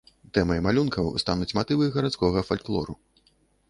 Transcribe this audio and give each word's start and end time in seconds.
Тэмай 0.37 0.61
малюнкаў 0.67 1.11
стануць 1.25 1.51
матывы 1.59 1.93
гарадскога 2.01 2.47
фальклору. 2.53 3.01